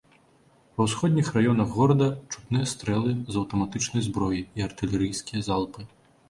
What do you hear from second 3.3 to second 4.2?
з аўтаматычнай